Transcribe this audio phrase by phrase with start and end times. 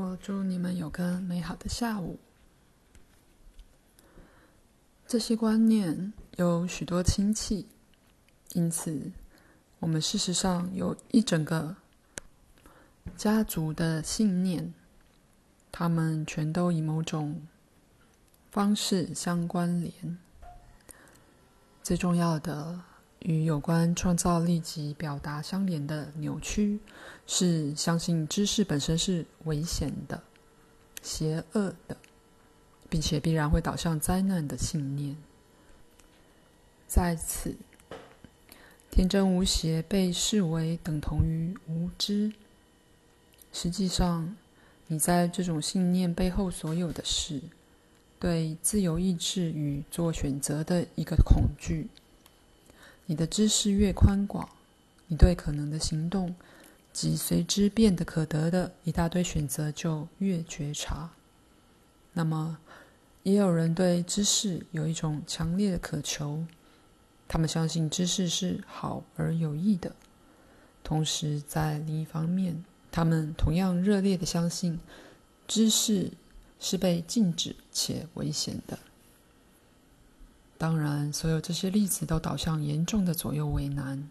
[0.00, 2.18] 我祝你们有个美好的下午。
[5.06, 7.68] 这些观念有许多亲戚，
[8.54, 9.12] 因此
[9.78, 11.76] 我们事实上有一整个
[13.14, 14.72] 家族的信念，
[15.70, 17.46] 他们全都以某种
[18.50, 20.16] 方式相关联。
[21.82, 22.80] 最重要的，
[23.20, 26.80] 与有关创造力及表达相连的扭曲，
[27.26, 30.22] 是相信知识本身是危险的、
[31.02, 31.96] 邪恶的。
[32.90, 35.16] 并且必然会导向灾难的信念。
[36.88, 37.54] 在此，
[38.90, 42.32] 天真无邪被视为等同于无知。
[43.52, 44.34] 实际上，
[44.88, 47.40] 你在这种信念背后所有的是
[48.18, 51.86] 对自由意志与做选择的一个恐惧。
[53.06, 54.48] 你的知识越宽广，
[55.08, 56.34] 你对可能的行动
[56.92, 61.10] 及随之变得可得的一大堆选择就越觉察。
[62.12, 62.58] 那么，
[63.22, 66.44] 也有人对知识有一种强烈的渴求，
[67.28, 69.94] 他们相信知识是好而有益的。
[70.82, 74.80] 同时，在另一方面，他们同样热烈的相信
[75.46, 76.10] 知识
[76.58, 78.78] 是被禁止且危险的。
[80.60, 84.10] 当然，所有这些例子都导向严重的左右为难，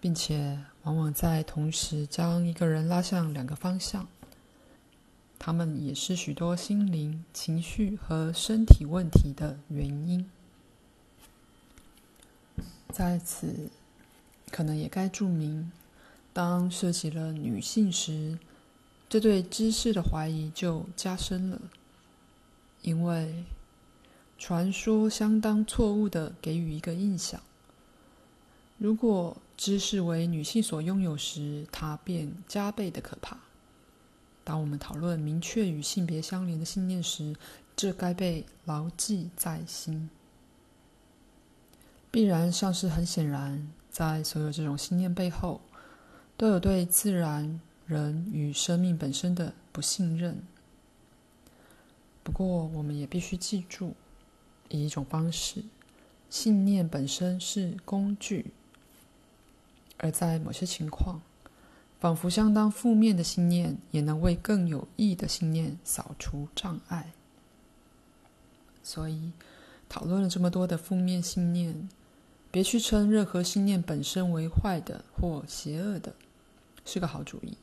[0.00, 4.08] 并且往往在同时将一个人拉向两个方向。
[5.38, 10.30] 他们也是许多心灵、情绪和身体问题的原因。
[12.90, 13.68] 在此，
[14.50, 15.70] 可能也该注明，
[16.32, 18.38] 当涉及了女性时，
[19.10, 21.60] 这对知识的怀疑就加深了，
[22.80, 23.44] 因为
[24.36, 27.40] 传说相当错误的给予一个印象：
[28.78, 33.38] 如果知识为女性所拥有时，它便加倍的可怕。
[34.42, 37.34] 当我们讨论明确与性别相连的信念时，
[37.74, 40.10] 这该被牢记在心。
[42.10, 45.60] 必然上是很显然，在所有这种信念背后，
[46.36, 50.42] 都有对自然、人与生命本身的不信任。
[52.22, 53.94] 不过，我们也必须记住，
[54.68, 55.62] 以一种方式，
[56.30, 58.52] 信念本身是工具，
[59.98, 61.20] 而在某些情况，
[62.00, 67.12] 仿佛相当负面的信念，也能为更有益的信念扫除障碍。
[68.82, 69.32] 所以，
[69.88, 71.88] 讨论了这么多的负面信念，
[72.50, 76.14] 别去称任何信念本身为坏的或邪恶的，
[76.84, 77.56] 是个好主意。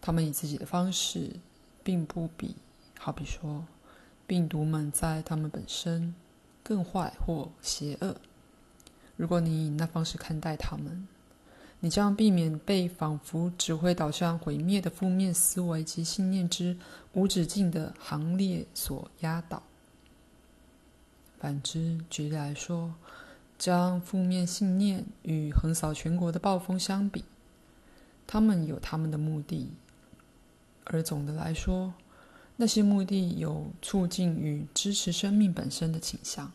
[0.00, 1.36] 他们以自己的方式，
[1.82, 2.56] 并不比，
[2.98, 3.66] 好比说，
[4.26, 6.14] 病毒们在他们本身
[6.62, 8.16] 更坏或邪恶。
[9.16, 11.06] 如果你以那方式看待他们，
[11.80, 16.76] 你将避免被仿佛只会导向毁灭的负面思维及信念之
[17.12, 19.62] 无止境的行列所压倒。
[21.38, 22.94] 反之，举例来说，
[23.58, 27.22] 将负面信念与横扫全国的暴风相比，
[28.26, 29.70] 他们有他们的目的，
[30.84, 31.92] 而总的来说，
[32.56, 36.52] 那些目的有促进与支持生命本身的倾向。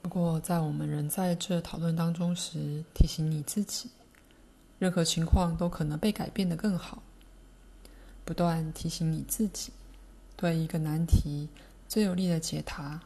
[0.00, 3.90] 不过，在我们仍在这讨论当中时，提醒你自己，
[4.78, 7.02] 任何情况都可能被改变得更好。
[8.24, 9.72] 不断提醒你自己，
[10.36, 11.48] 对一个难题
[11.88, 13.00] 最有力的解答，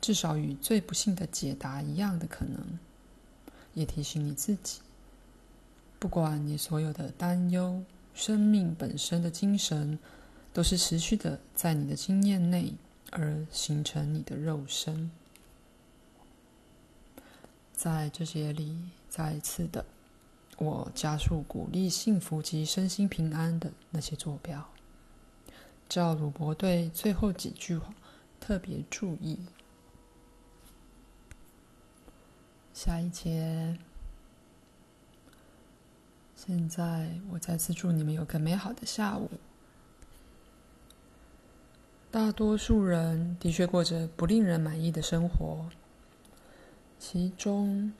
[0.00, 2.78] 至少与最不幸的解答一样的可能。
[3.74, 4.80] 也提醒你自己，
[5.98, 7.82] 不管你所有的担忧，
[8.14, 9.98] 生命本身的精神，
[10.52, 12.72] 都是持续的在你的经验内，
[13.10, 15.10] 而形成你的肉身。
[17.72, 19.84] 在这节里，再一次的，
[20.58, 24.64] 我加速鼓励幸福及身心平安的那些坐标。
[25.88, 27.92] 叫鲁伯对最后几句话
[28.40, 29.38] 特别注意。
[32.72, 33.76] 下一节。
[36.46, 39.30] 现在，我再次祝你们有个美好的下午。
[42.10, 45.64] 大多数人的确过着不令人满意的生活。
[46.98, 47.90] 其中，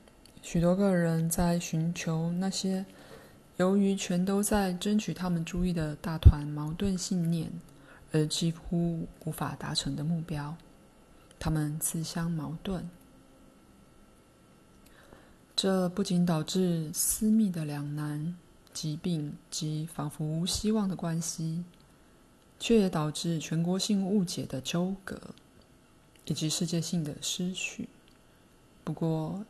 [0.43, 2.85] 许多个人在寻求那些
[3.57, 7.51] 由于全都在争取他们注意的大团矛盾信念
[8.11, 10.55] 而几乎无法达成的目标。
[11.39, 12.87] 他们自相矛盾，
[15.55, 18.35] 这不仅导致私密的两难、
[18.73, 21.63] 疾病及仿佛无希望的关系，
[22.59, 25.17] 却也导致全国性误解的纠葛，
[26.25, 27.87] 以及世界性的失去。
[28.83, 29.45] 不过，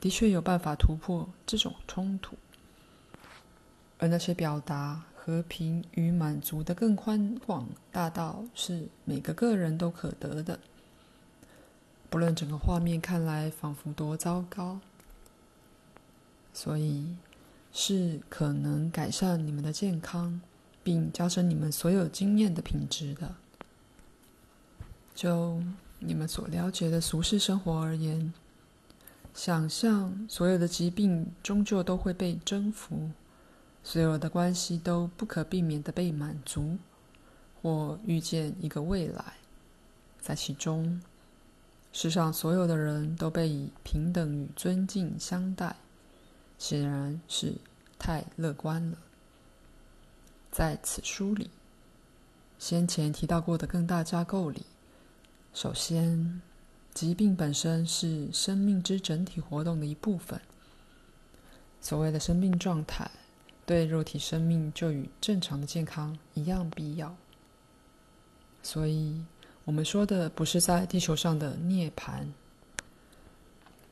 [0.00, 2.36] 的确有办法突破这种冲突。
[3.98, 10.60] 而那些表达和平与满足的更宽广大道，是每个个人都可得的。
[12.08, 14.80] 不论整个画面看来仿佛多糟糕，
[16.52, 17.16] 所以
[17.72, 20.40] 是可能改善你们的健康，
[20.82, 23.34] 并加深你们所有经验的品质的。
[25.14, 25.62] 就
[25.98, 28.32] 你们所了解的俗世生活而言，
[29.34, 33.10] 想象所有的疾病终究都会被征服。
[33.82, 36.76] 所有的关系都不可避免的被满足，
[37.62, 39.24] 或遇见一个未来，
[40.20, 41.00] 在其中，
[41.90, 45.76] 世上所有的人都被以平等与尊敬相待，
[46.60, 47.52] 显然是
[47.98, 48.96] 太乐观了。
[50.52, 51.50] 在此书里，
[52.60, 54.64] 先前提到过的更大架构里，
[55.52, 56.40] 首先，
[56.94, 60.40] 疾病本身是生命之整体活动的一部分。
[61.80, 63.10] 所谓的生命状态。
[63.66, 67.14] 对肉体生命就与正常的健康一样必要，
[68.64, 69.24] 所以
[69.64, 72.26] 我们说的不是在地球上的涅槃，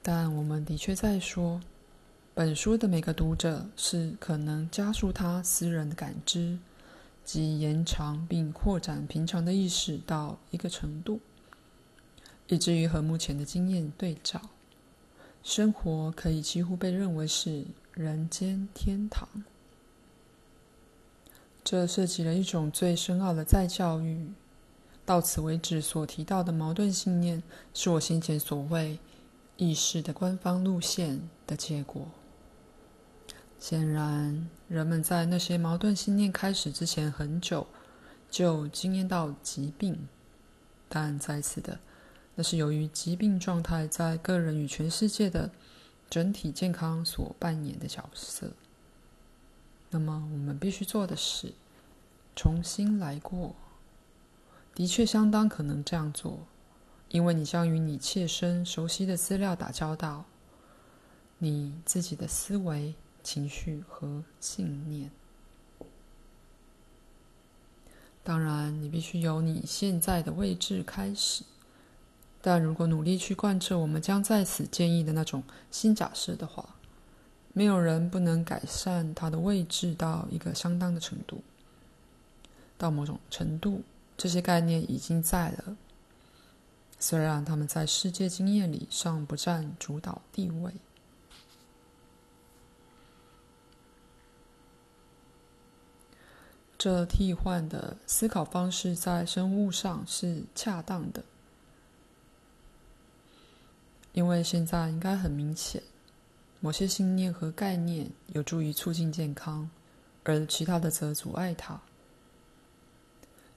[0.03, 1.61] 但我们的确在说，
[2.39, 6.57] 本书的每个读者是可能加速他私人的感知，
[7.25, 11.19] 及延长并扩展平常的意识到一个程度，
[12.47, 14.41] 以至于和目前的经验对照，
[15.43, 19.29] 生活可以几乎被认为是人间天堂。
[21.65, 24.31] 这涉及了一种最深奥的再教育。
[25.05, 27.43] 到此为止所提到的矛盾信念，
[27.75, 28.97] 是我先前所谓
[29.57, 32.07] 意识的官方路线的结果。
[33.61, 37.67] 显然，人们在那些矛盾信念开始之前很久
[38.31, 40.09] 就经验到疾病，
[40.89, 41.81] 但在此的，
[42.37, 45.51] 那是由于疾病状态在个人与全世界的
[46.09, 48.53] 整体健康所扮演的角色。
[49.91, 51.53] 那么，我们必须做的是
[52.37, 53.55] 重新来过。
[54.75, 56.47] 的确，相当可能这样做，
[57.09, 60.25] 因为你将与你切身熟悉的资料打交道，
[61.39, 62.95] 你自己的思维、
[63.29, 65.11] 情绪和信念。
[68.25, 71.45] 当然，你必须由你现在的位置开始。
[72.41, 76.77] 但如果努力去贯彻我们将在此建议的那种新假设的话，
[77.53, 81.43] 没有人不能改善他的位置到一个相当的程度。
[82.79, 83.83] 到某种程度，
[84.17, 85.77] 这些概念已经在了，
[86.99, 90.73] 虽然他们在世界经验里尚不占主导地位。
[96.79, 101.25] 这替换的思考方式在生物上是恰当的，
[104.13, 105.83] 因为现在应该很明显。
[106.61, 109.69] 某些信念和概念有助于促进健康，
[110.23, 111.81] 而其他的则阻碍它。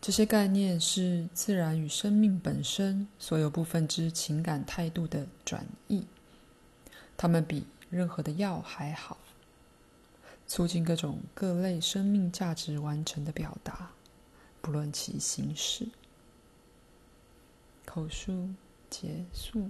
[0.02, 6.04] 这些概念是自然与生命本身所有部分之情感态度的转译，
[7.16, 9.18] 它们比任何的药还好，
[10.54, 13.92] 促进各种各类生命价值完成的表达，
[14.62, 15.88] 不论其形式。
[17.86, 18.50] 口述
[18.90, 19.70] 结束。